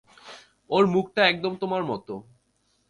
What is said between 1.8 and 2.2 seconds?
মত।